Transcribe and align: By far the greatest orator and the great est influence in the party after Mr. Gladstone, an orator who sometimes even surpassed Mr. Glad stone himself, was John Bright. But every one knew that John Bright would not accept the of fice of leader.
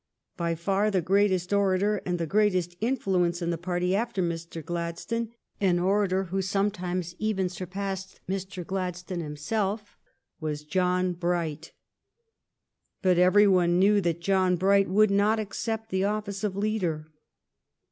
By 0.35 0.55
far 0.55 0.89
the 0.89 0.99
greatest 1.03 1.53
orator 1.53 2.01
and 2.07 2.17
the 2.17 2.25
great 2.25 2.55
est 2.55 2.75
influence 2.81 3.39
in 3.39 3.51
the 3.51 3.55
party 3.59 3.95
after 3.95 4.23
Mr. 4.23 4.65
Gladstone, 4.65 5.29
an 5.59 5.77
orator 5.77 6.23
who 6.23 6.41
sometimes 6.41 7.13
even 7.19 7.49
surpassed 7.49 8.19
Mr. 8.27 8.65
Glad 8.65 8.95
stone 8.95 9.19
himself, 9.19 9.99
was 10.39 10.63
John 10.63 11.13
Bright. 11.13 11.73
But 13.03 13.19
every 13.19 13.45
one 13.45 13.77
knew 13.77 14.01
that 14.01 14.21
John 14.21 14.55
Bright 14.55 14.89
would 14.89 15.11
not 15.11 15.39
accept 15.39 15.91
the 15.91 16.03
of 16.05 16.25
fice 16.25 16.43
of 16.43 16.55
leader. 16.55 17.05